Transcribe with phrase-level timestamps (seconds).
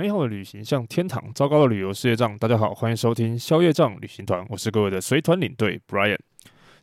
[0.00, 2.34] 美好的旅行像天堂，糟糕的旅游是业账。
[2.38, 6.16] 大家好，欢迎收听宵夜账旅行团，我是各位的随团领队 Brian。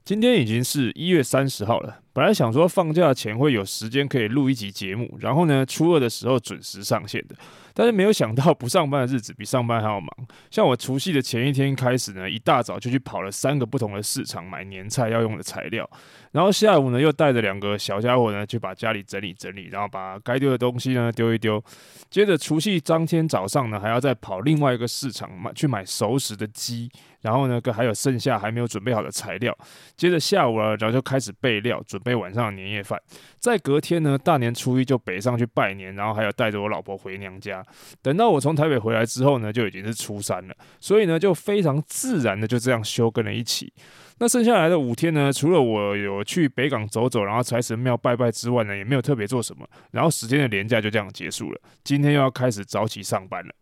[0.06, 2.00] 今天已经是一月三十号了。
[2.18, 7.36] 本来想说放假前会有时间可以录一集节目，然后呢，初二的时候准时上线的。
[7.76, 10.10] 但是没有想到不上班的日子比上班还要忙。
[10.50, 15.88] 像我除夕的前一天开始呢，一大早就去跑了三个不同的市场买年菜要用的材料，
[16.32, 21.64] 然后下午呢又带着两个小家伙呢去把家里整理整理，然后把该丢的东西呢丢一丢。
[22.10, 26.90] 接着除夕当天早上呢还要再跑另外一个市场买去买熟食的鸡，
[27.22, 29.56] 然后呢跟还有剩下还没有准备好的材料。
[29.96, 33.00] 接着下午啊，然后就开始备料准备晚上的年夜饭。
[33.38, 37.64] 在隔天呢大年初一就北上去拜年，然后还有带着我老婆回娘家。
[38.02, 43.72] 等到我从台北回来之后呢，就已经是初三了，所以呢，就非常自然的就这样休跟了一起。
[44.20, 49.68] 那剩下来的五天呢，除了我有去北港走走，然后财神庙拜拜之外呢，也没有特别做什么。
[49.92, 53.54] 然后十天的年假就这样结束了，今天又要开始早起上班了。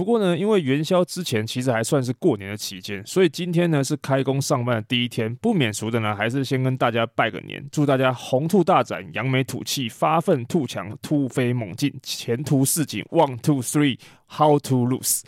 [0.00, 13.02] 不过呢，因为元宵之前其实还算是过年的期间，所以今天呢是开工上班的第一天，不免俗的呢，还是先跟大家拜个年，祝大家红兔大展，扬眉吐气，发愤图强，突飞猛进，前途似锦。
[13.10, 15.20] One two three，how to lose？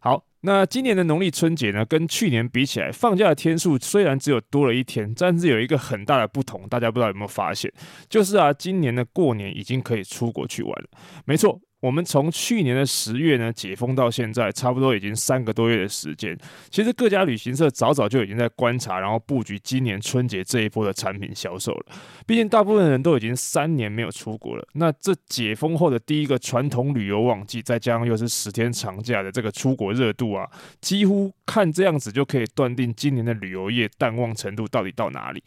[0.00, 7.72] 好，那今年的农历春节呢，跟去年比起来，放假的天数虽然只有多了一天，但是有一个很大的不同，大家不知道有没有发现？
[8.08, 10.88] 就是啊，今年的过年已经可以出国去玩了。
[11.24, 11.60] 没错。
[11.80, 16.36] 我们从去年的十月呢解封到现在，差不多已经三个多月的时间。
[16.70, 21.86] 其实各家旅行社早早就已经在观察，然后布局今年春节这一波的产品销售了。
[22.26, 30.48] 毕竟大部分人都已经三年没有出国了，那这解封后的第一个传统旅游旺季，再加上又是十天长假的这个出国热度啊，
[30.80, 35.40] 几乎看这样子就可以断定今年的旅游业淡旺程度到底到哪里。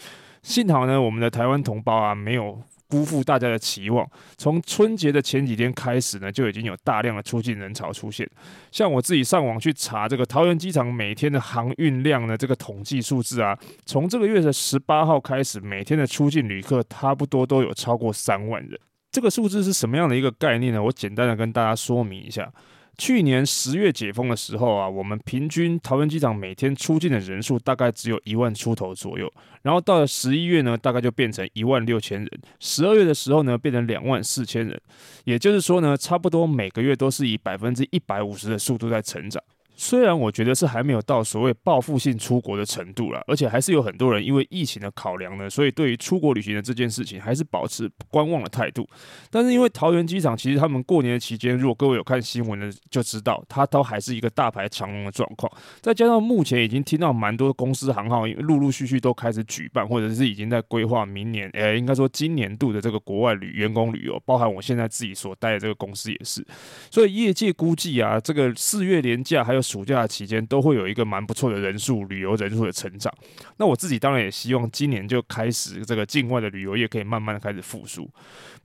[0.44, 2.62] 幸好呢，我们的台湾同胞啊没有。
[2.92, 4.06] 辜负大家的期望，
[4.38, 8.30] 从春节的前几天开始呢，就已经有大量的出境人潮出现。
[8.70, 18.78] 像我自己上网去查这个桃园机场每天的航运量呢，这个统计数字啊，从这个月的十八号开始，每天的出境旅客差不多都有超过三万人。
[19.10, 20.84] 这个数字是什么样的一个概念呢？
[20.84, 22.52] 我简单的跟大家说明一下。
[22.98, 29.32] 去年十月解封的时候啊，我们平均桃园机场每天出境的人数大概只有一万出头左右，
[29.64, 34.80] 然后到了十一月呢，大概就变成一万六千人，十二月的时候呢，变成两万四千人，
[35.24, 39.42] 也就是说呢，差不多每个月都是以百分之一百五十的速度在成长。
[39.82, 48.88] 虽然我觉得是还没有到所谓报复性出国的程度啦，而且还是有很多人因为疫情的考量呢，所以对于出国旅行的这件事情还是保持观望的态度。
[49.32, 55.52] 但是因为桃园机场其实他们过年的期间，如果各位有看新闻的就知道，它都还是一个大排长龙的状况。
[55.82, 66.46] 再加上目前已经听到蛮多公司行号陆陆续续都开始举办，或者是已经在规划明年，呃，应该说今年度的这个国外旅员工旅游，包含我现在自己所待的这个公司也是。
[66.92, 69.71] 所以业界估计啊，这个四月连假还有。
[69.72, 73.14] 暑假期间都会有一个蛮不错的人数，旅游人数的成长。
[73.58, 78.10] 那我自己当然也希望今年就开始这个境外的旅游业可以慢慢的开始复苏。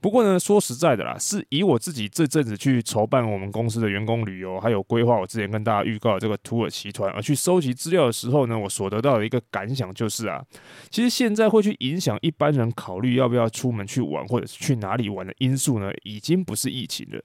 [0.01, 10.43] 不过呢，说实在的啦，是以我自己这阵子去筹办我们公司的员工旅游，还有规划我之前跟大家预告的这个土耳其团，而去收集资料的时候呢，我所得到的一个感想就是啊，
[10.91, 17.21] 其实现在会去影响一般人考虑要不要出门去玩，或者是去哪里玩的因素呢，已经不是疫情了。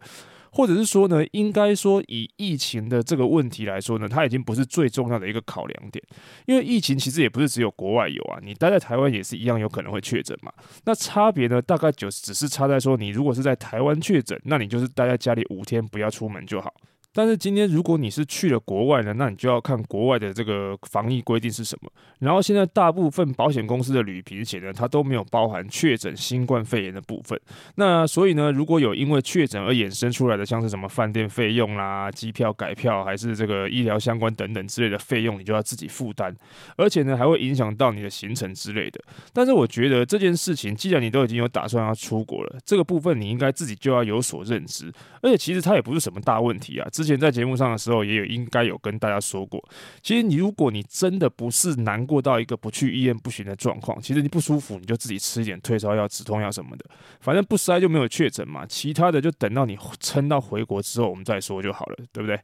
[0.53, 6.05] 或者是说呢，应该说以疫情的这个问题来说呢，它已经不是最重要的一个考量点，
[6.47, 10.53] 因为疫情其实也不是只有国外有啊，你待在台湾也是一样有可能会确诊嘛。
[10.85, 16.73] 那差别呢，大概就只是差在说，你如果是在台湾确诊，那你就是待在家里五天，不要出门就好。
[17.15, 21.91] 但是今天如果你是去了国外呢，那你就要看国外的这个防疫规定是什么。
[22.21, 27.39] 然后现在大部分保险公司的旅平险呢，它都没有包含确诊新冠肺炎的部分。
[27.75, 36.35] 那所以呢，如果有因为确诊而衍生出来的，像是什么饭店费用啦、机票改票，还是这个医疗相关等等之类的费用，你就要自己负担。
[36.77, 38.99] 而且呢，还会影响到你的行程之类的。
[39.33, 44.91] 但是我觉得这件事情，既然你都已经有打算要出国了，这个部分你应该自己就要有所认知。
[45.21, 46.89] 而且其实它也不是什么大问题啊。
[47.03, 49.63] 之前在节目上的时候也有应该有跟大家说过，
[50.03, 56.85] 其实你如果你真的不是难过到一个不去医院不行的状况，其实你不舒服你就自己吃一点退烧药、止痛药什么的，
[57.21, 62.39] 反正不塞就没有确诊嘛，其他的就等到你撑到回国之后我们再说就好了，对不对？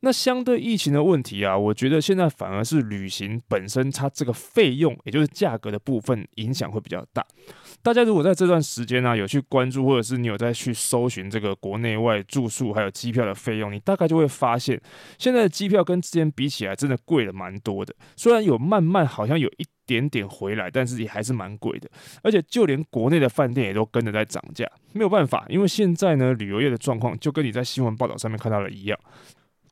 [0.00, 7.26] 那相对疫情的问题啊，我觉得现在反而是旅行本身它这个费用，也就是价格的部分影响会比较大。
[7.82, 14.80] 大家如果在这段时间呢、有去关注，或者是你有在去搜寻这个国内外住宿还有机票的费用，你大概就会发现，
[15.18, 17.94] 现在的机票跟之前比起来真的贵了蛮多的。
[18.16, 21.88] 虽然有慢慢好像有一点点回来，但是也还是蛮贵的。
[22.22, 28.98] 而且就连国内的饭店也都跟着在涨价，没有办法，因为现在呢旅游业的状况就跟你在新闻报道上面看到的一样。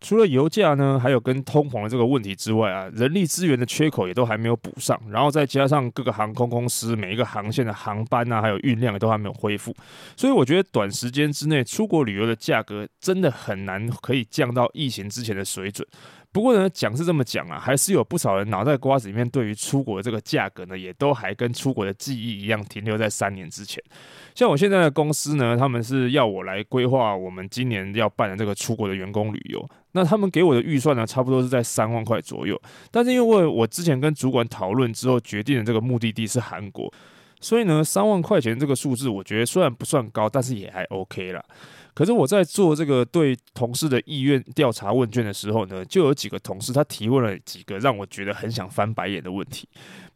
[0.04, 9.74] 除了油价呢，还有跟通膨的这个问题之外啊，人力资源的缺口也都还没有补上，然后再加上各个航空公司每一个航线的航班啊，还有运量也都还没有恢复，
[10.14, 15.88] 所以我觉得短时间之内出国旅游的价格真的很难可以降到疫情之前的水准。
[16.34, 23.80] 不过呢，讲是这么讲啊，还是有不少人脑袋瓜子里面对于出国这个价格呢，也都还跟出国的记忆一样，停留在三年之前。
[24.34, 32.60] 像我现在的公司呢，他们是要我来规划我们今年要办的这个出国的员工旅游，那他们给我的预算呢，差不多是在三万块左右。
[32.90, 36.92] 但是因为我之前跟主管讨论之后，决定的这个目的地是韩国，
[37.38, 41.40] 所以呢，三万块钱这个数字，我觉得虽然不算高，但是也还 OK 啦。
[41.94, 49.68] 可是我在做这个对同事的意愿调查问卷的时候呢，就有几个同事他提问了几个让我觉得很想翻白眼的问题。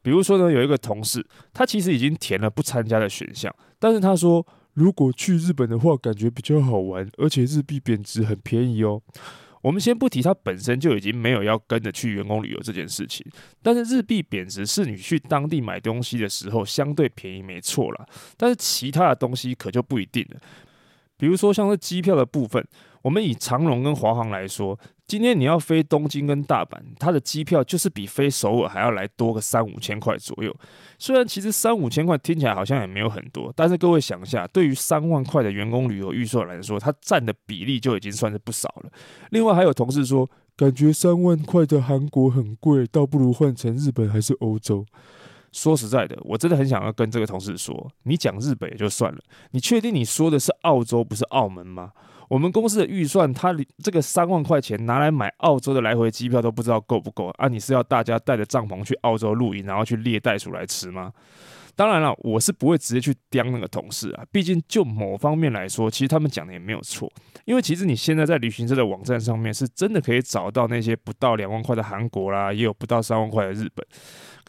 [0.03, 4.45] 比如说呢，有一个同事他其实已经填了不参加的选项，但是他说
[4.75, 9.01] 如果去日本的话，感觉比较好玩，而且日币贬值很便宜哦。
[9.61, 13.27] 我们先不提他本身就已经没有要跟着去员工旅游这件事情，
[13.61, 20.41] 但是日币贬值是你去当地买东西的时候相对便宜没错啦，但是其他的东西可就不一定了。
[21.19, 22.67] 比如说，像是机票的部分，
[23.03, 30.55] 我们以长龙跟华航来说，今天你要飞东京跟大阪，它的机票就是比飞首尔还要来多个三五千块左右。
[30.99, 38.91] 虽然其实三五千块听起来好像也没有很多，但是各位想一下，对于三万块的员工旅游预算来说，它占的比例就已经算是不少了。
[39.31, 44.85] 另外还有同事说，感觉三万块的韩国很贵，倒不如换成日本还是欧洲。
[45.53, 49.19] 说实在的，我真的很想要跟这个同事说，你讲日本也就算了，
[49.53, 51.93] 你确定你说的是澳洲不是澳门吗？
[52.29, 57.49] 我们公司的预算，他这个三万块钱拿来买澳洲的来回机票都不知道够不够啊？
[57.49, 61.11] 你是要大家带着帐篷去澳洲露营，然后去猎袋鼠来吃吗？
[61.75, 67.09] 当然了，我是不会直接去刁那个同事啊，毕竟就某方面来说，其实他们讲的也没有错，
[67.45, 73.87] 因为其实你现在在旅行社的网站上面，是真的可以找到那些不到两万块的韩国啦，也有不到三万块的日本。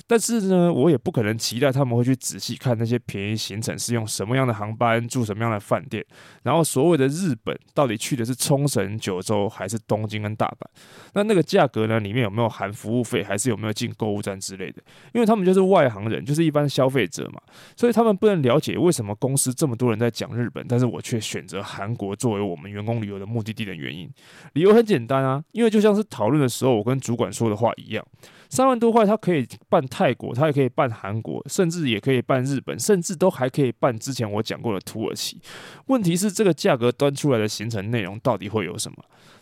[0.08, 6.04] 但是呢，我也不可能期待他们会去仔细看那些便宜行程是用什么样的航班住什么样的饭店，
[6.44, 10.68] 然后所谓的日本到底去的是冲绳、九州还是东京跟大阪？
[11.14, 14.82] 那那个价格呢，里面有没有含服务费，还是有没有进购物站之类的？
[15.14, 17.42] 因为他们就是外行人，就是一般消费者嘛，
[17.76, 24.10] 所以他们不能了解为什么公司这么多人在讲日本，但是我却选择韩国作为我们员工旅游的目的地的原因。
[24.54, 28.06] 理由很简单啊，因为就像是讨论的时候我跟主管说的话一样。
[28.52, 35.42] 三万多块，他可以办泰国，他也可以办韩国，甚至也可以办日本，甚至都还可以办之前我讲过的土耳其。
[35.88, 38.98] 问题是这个价格端出来的行程内容到底会有什么？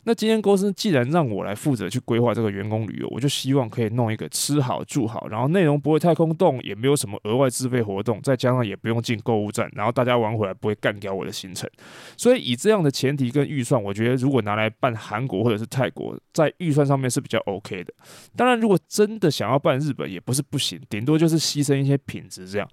[0.07, 11.69] 那今天公司既然让我来负责去规划这个员工旅游，我就希望可以弄一个吃好住好，然后内容不会太空洞，也没有什么额外自费活动，再加上也不用进购物站，然后大家玩回来不会干掉我的行程。
[12.15, 17.93] 所以以这样的前提跟预算，我觉得如果拿来办韩国或者是泰国，在预算上面是比较 OK 的。
[18.33, 22.69] 当然，如果真的想要办日本，也不是不行，顶多就是牺牲一些品质这样。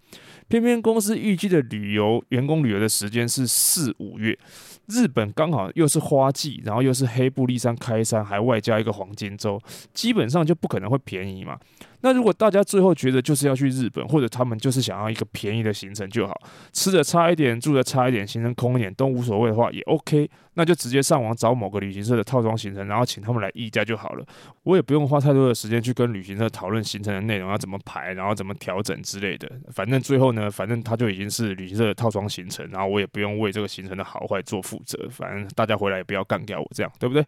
[0.46, 4.38] 偏偏公司预计的旅游员工旅游的时间是四五月。
[4.86, 9.58] 日本刚好又是花季，然后又是黑黑布立山开山，还外加一个黄金周，
[9.94, 11.58] 基本上就不可能会便宜嘛。
[12.04, 16.38] 那如果大家最后觉得就是要去日本，或者他们就是想要一个便宜的行程就好，
[16.70, 20.28] 吃的差一点，住的差一点，行程空一点都无所谓的话，也 OK。
[20.56, 24.24] 那就直接上网找某个旅行社的套装行程，然后请他们来议价就好了。
[24.64, 29.50] 我也不用花太多的时间去跟旅行社讨论行程的内容要怎么排，然后怎么调整之类的。
[29.72, 35.08] 反正最后呢，反正他就已经是旅行社的套装行程，然后我也不用为这个行程的好坏做负责。
[35.10, 37.24] 反正大家回来也不要干掉我，这样对不对？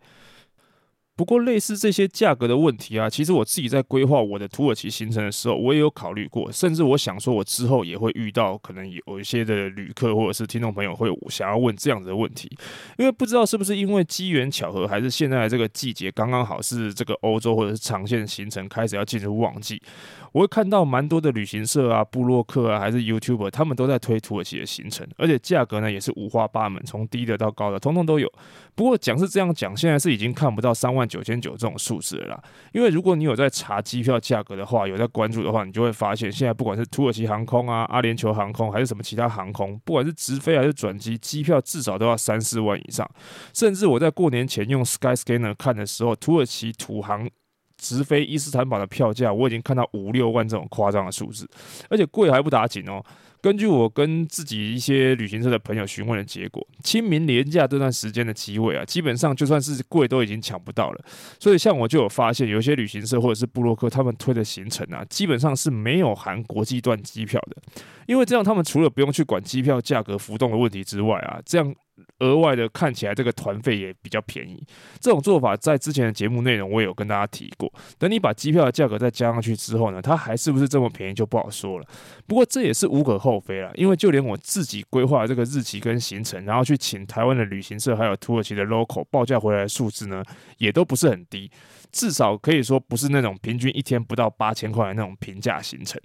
[1.17, 6.53] 不过，类似这些价格的问题啊，其实我自己在规划我的土耳其行程的时候，我也有考虑过。
[6.53, 12.55] 甚至我想说，我之后也会遇到可能有一些的旅客或者是听众朋友会想要问这样子的问题，
[12.99, 19.81] 因为不知道是不是因为机缘巧合，还是现在这个季节刚刚好是这个欧洲或者是长线行程开始要进入旺季。
[20.33, 28.31] 我会看到蛮多的旅行社啊、布洛克啊，还是 YouTuber，他们都在推土耳其的行程，而且价格呢也是五花八门，从低的到高的，通通都有。
[28.75, 32.43] 不过讲是这样讲，现在是已经看不到三万九千九这种数字了啦。
[32.73, 43.09] 因为如果你有在查机票价格的话，有在关注的话，你就会发现，现在不管是土耳其航空啊、阿联酋航空，还是什么其他航空，不管是直飞还是转机，机票至少都要三四万以上。
[43.55, 47.29] 甚至我在过年前用 Skyscanner 看的时候，土耳其土航。
[47.79, 51.47] 直飞伊斯坦堡的票价，我已经看到五六万这种夸张的数字，
[51.91, 53.05] 而且贵还不打紧哦。
[53.47, 61.05] 根据我跟自己一些旅行社的朋友询问的结果，清明廉价这段时间的机位啊，基本上就算是贵都已经抢不到了。
[61.39, 67.63] 所以像我就有发现，有些旅行社或者是布洛克他们推的行程啊，基本上是没有含国际段机票的，
[68.09, 71.73] 因为这样他们除了不用去管机票价格浮动的问题之外啊，这样。
[72.21, 74.65] 额外的看起来这个团费也比较便宜，
[75.01, 77.73] 这种做法在之前的节目内容我也有跟大家提过。
[77.99, 81.87] 等你把机票的价格再加上去之后呢，它还是不是这么便宜就不好说了。
[82.27, 90.23] 不过这也是无可厚非啦，因为就连我自己规划这个日期跟行程，然后去请台湾的旅行社还有土耳其的 local 报价回来的数字呢，
[90.59, 91.51] 也都不是很低，
[91.93, 96.01] 至少可以说不是那种平均一天不到八千块的那种平价行程。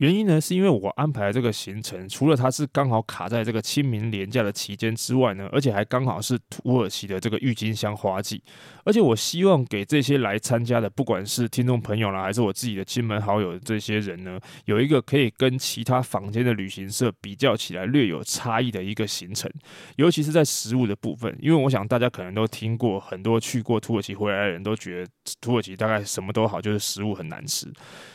[0.00, 8.42] 原因呢，是因为我安排的这个行程，除了它是刚好卡在这个清明廉假的期间之外呢，而且还刚好是土耳其的这个郁金香花季，
[8.82, 19.52] 而且我希望给这些来参加的，不管是听众朋友啦，还是我自己的亲朋好友这些人呢，有一个可以跟其他房间的旅行社比较起来略有差异的一个行程，
[19.96, 25.10] 尤其是在食物的部分，因为我想大家可能都听过，很多去过土耳其回来的人都觉得
[25.42, 27.70] 土耳其大概什么都好，就是食物很难吃，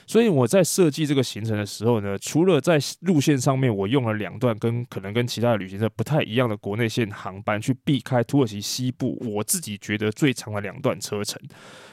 [0.07, 1.74] 所以我在设计这个行程的时。
[1.75, 11.41] 时候呢，除了在路线上面，我用了两段跟可能跟其他的旅行社不太一样的国内线航班，去避开土耳其西部我自己觉得最长的两段车程。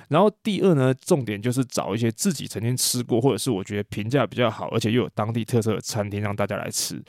[0.09, 7.03] 然后第二呢，重点就是找一些自己曾经吃过，或者是我觉得评价比较好，而且又有当地特色的餐厅，让大家来吃。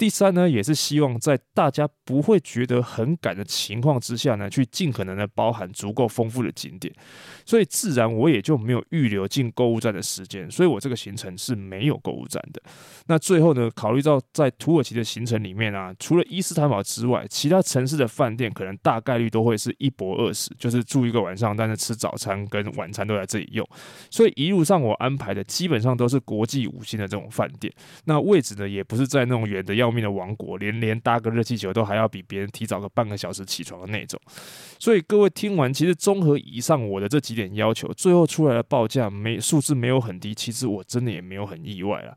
[0.00, 6.90] 第三呢，也是希望在大家不会觉得很赶的情况之下呢，去尽可能的包含足够丰富的景点，
[7.44, 12.62] 所以自然我也就没有预留进购物站的时间，所以我这个行程是没有购物站的。
[13.08, 23.68] 那最后呢，考虑到在土耳其的行程里面啊，除了伊斯坦堡之外，其他城市的饭店可能大概率都会是一泊二食，就是住一个晚上，但是吃早餐跟晚餐都在这里用。
[24.10, 27.70] 所以一路上我安排的基本上都是国际五星的这种饭店，
[28.06, 29.89] 那位置呢也不是在那种远的要。
[29.90, 34.20] 命的王国，连连搭个热气球都还要比别人提早个半个小时起床的那种，
[34.78, 42.16] 所以各位听完，其实综合以上我的这几点要求，最后出来的报价没数字没有很低，其实我真的也没有很意外啦。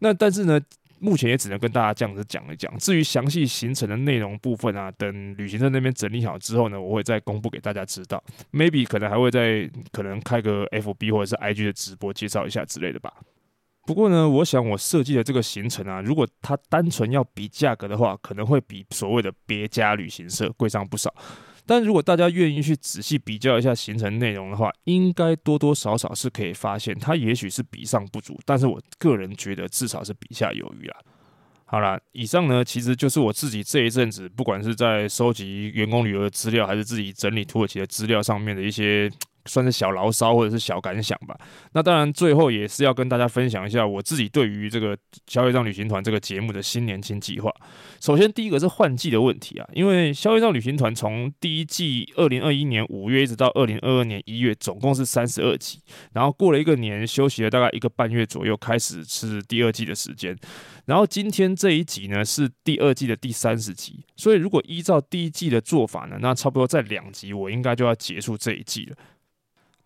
[0.00, 0.60] 那但是呢，
[0.98, 2.76] 目前也只能跟大家这样子讲一讲。
[2.78, 8.22] 至于详细行程的内容部分啊，等旅行社那边整理好之后呢，我会再公布给大家知道。
[8.52, 13.12] Maybe 可能还会再可能开个 FB 或者是 IG 的直播介绍一下之类的吧。
[13.86, 21.14] 不过呢，我想我设计的这个行程啊，如果它单纯要比价格的话，可能会比所谓的别家旅行社贵上不少。
[21.66, 30.96] 但如果大家愿意去仔细比较一下行程内容的话，应该多多少少是可以发现，它也许是比上不足，但是我个人觉得至少是比下有余啦。
[31.66, 39.10] 好啦，以上呢其实就是我自己这一阵子，不管是在收集员工旅游的资料，还是自己整理土耳其的资料上面的一些。
[39.46, 41.36] 算是小牢骚或者是小感想吧。
[41.72, 44.96] 那当然，最后也是要跟大家分享一下我自己对于这个
[45.26, 47.52] 消费账旅行团这个节目的新年轻计划。
[48.00, 55.80] 首先，第一个是换季的问题啊，因为消费账旅行团从第一季二零二一年五月一直到二零二二年一月，总共是三十二集。
[56.12, 60.36] 然后过了一个年，休息了大概一个半月左右，开始是第二季的时间。
[60.86, 68.96] 然后今天这一集呢是第二季的第三十集，所以如果依照第一季的做法呢，那差不多在两集我应该就要结束这一季了。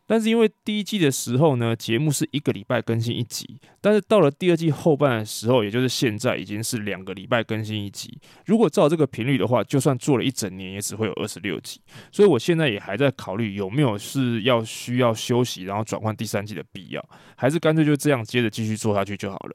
[0.09, 8.19] 但是因为第一季的时候呢，节目是一个礼拜更新一集，但是到了第二季后半的时候，也就是现在已经是两个礼拜更新一集。
[8.47, 11.79] 如果照这个频率的话，就算做了一整年，也只会有二十六集。
[12.11, 19.55] 所以我现在也还在考虑有没有是要需要休息，然后转换第三季的必要，还是干脆就这样接着继续做下去就好了。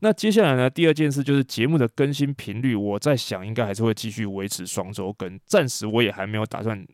[0.00, 6.86] 那接下来呢，第二件事就是节目的更新频率，我在想应该还是会继续维持双周更，暂时我也还没有打算。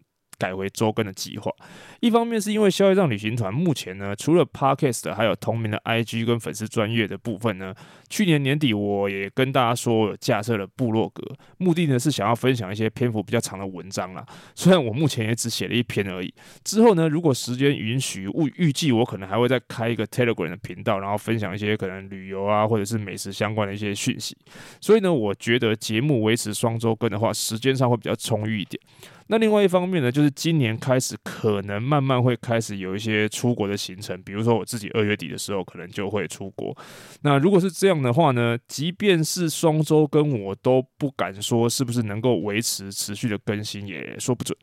[0.43, 1.53] 改回周更的计划。
[2.01, 7.73] 一方面是因为消业障旅行团目前呢，除了 Podcast 还有同名的 IG 跟粉丝专业的部分呢，
[8.11, 11.23] 去年年底我也跟大家说，我有架设了部落格，
[11.59, 14.27] 目的呢是想要分享一些篇幅比较长的文章啦。
[14.57, 16.35] 虽然我目前也只写了一篇而已，
[16.65, 24.37] 之后呢，如果时间允许，预预计我可能还会再开一个 Telegram 的频道，然后分享一些可能旅游啊或者是美食相关的一些讯息。
[24.81, 28.81] 所以呢，我觉得节目维持双周更的话，时间上会比较充裕一点。
[29.29, 36.76] 那另外一方面呢，就是今年开始可能慢慢会开始有一些出国的行程，比如说我自己二月底的时候可能就会出国。
[37.23, 44.57] 那如果是这样的话呢，即便是双周跟，我都不敢说是不是能够维持持续的更新，也说不准。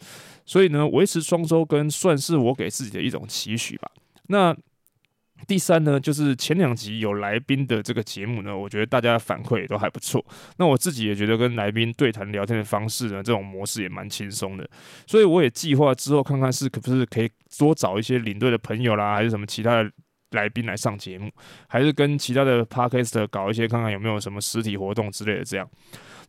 [0.45, 3.89] 所以呢，维持双周跟算是我给自己的一种期许吧。
[4.27, 4.55] 那。
[5.47, 10.23] 第三呢，就是前两集有来宾的这个节目呢，我觉得大家反馈也都还不错。
[10.57, 14.69] 那我自己也觉得跟来宾对谈聊天的方式呢，这种模式也蛮轻松的。
[15.07, 19.91] 所以我也计划之后看看是可不是可以多找一些领队的朋友啦，还是什么其他的
[20.31, 21.31] 来宾来上节目，
[21.67, 25.67] 还是跟其他的 Podcast 搞一些看看有没有什么实体活动之类的这样。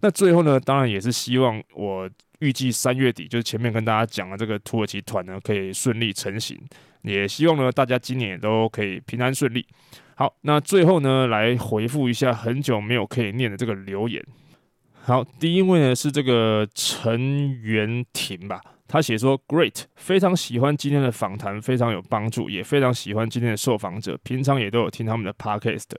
[0.00, 6.58] 那最后呢，当然也是希望我预计三月底，就是前面跟大家讲的这个土耳其团呢，可以顺利成行。
[7.02, 9.66] 也希望呢，大家今年也都可以平安顺利。
[10.14, 14.22] 好，那最后呢，来回复一下很久没有可以念的这个留言。
[15.02, 18.60] 好，第一位呢是这个陈元廷吧。
[18.92, 24.18] 他写说：“Great，非常喜欢今天的访谈，非常有帮助，也非常喜欢今天的受访者。
[24.24, 25.90] 平常也都有听他们的 Podcast。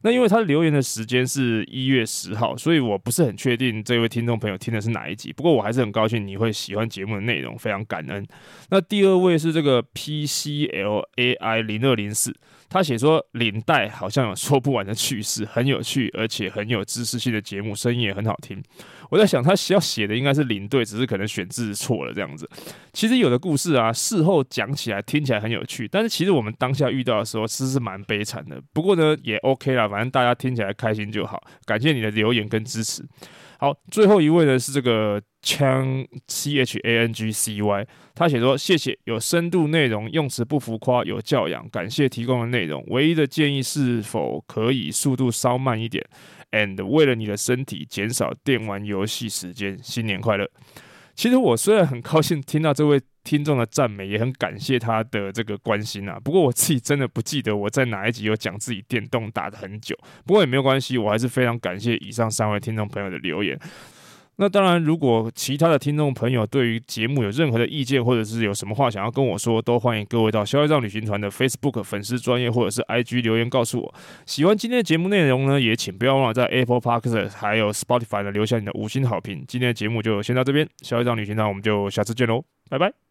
[0.00, 5.32] 那因为他留言的时间是一月十号，所以我不是很确定这位听众朋友听的是哪一集。
[5.32, 8.26] 不过我还是很高兴你会喜欢节目的内容，非常感恩。
[8.70, 12.34] 那第二位是这个 PCLAI 零二零四。”
[12.68, 18.62] 他写说，领带好像有说不完的趣事，很有趣，而且很有知识性的节目，声音也很好听。
[19.12, 22.48] 我在想，他要写的应该是领队，只是可能选字错了这样子。
[22.94, 28.58] 其实有的故事啊，事后讲起来听起来很有趣，但是其实我们当下遇到的时候，其实是蛮悲惨的。
[28.72, 31.38] 不过呢，也 OK 啦，反正大家听起来开心就好。
[31.66, 33.04] 感谢你的留言跟支持。
[33.62, 42.84] 好，最后一位呢是这个 Chang C H A N G C Y，他写说，谢谢有深度内容，用词不浮夸，有教养，感谢提供的内容。
[42.88, 46.04] 唯一的建议是否可以速度稍慢一点
[46.50, 49.78] ？And 为了你的身体，减少电玩游戏时间。
[49.80, 50.50] 新年快乐！
[51.14, 56.18] 其实我虽然很高兴听到这位听众的赞美，也很感谢他的这个关心啊。
[56.22, 59.96] 不过我自己真的不记得我在哪一集有讲自己电动打得很久。
[60.26, 63.58] 不过也没有关系，我还是非常感谢以上三位听众朋友的留言。
[64.36, 73.94] 那当然，如果其他的听众朋友对于节目有任何的意见，或者是有什么话想要跟我说，都欢迎各位到消业障旅行团的 Facebook 粉丝专页或者是 IG 留言告诉我。
[74.24, 79.44] 喜欢今天的节目内容呢，也请不要忘了在 Apple PAX，还有 Spotify 呢留下你的五星好评。
[79.46, 83.01] 今天的节目就先到这边，消业障旅行团我们就下次见喽，拜拜。